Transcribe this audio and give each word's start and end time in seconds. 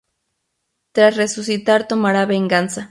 Tras 0.93 1.15
resucitar 1.15 1.87
tomará 1.87 2.25
venganza. 2.25 2.79